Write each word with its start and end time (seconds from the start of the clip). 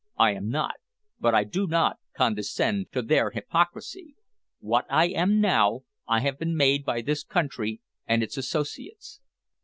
I 0.17 0.31
am 0.31 0.49
not; 0.49 0.77
but 1.19 1.35
I 1.35 1.43
do 1.43 1.67
not 1.67 1.99
condescend 2.17 2.91
to 2.93 3.03
their 3.03 3.29
hypocrisy. 3.29 4.15
What 4.59 4.87
I 4.89 5.09
am 5.09 5.39
now, 5.39 5.81
I 6.07 6.21
have 6.21 6.39
been 6.39 6.57
made 6.57 6.83
by 6.83 7.03
this 7.03 7.23
country 7.23 7.81
and 8.07 8.23
its 8.23 8.35
associates." 8.35 9.21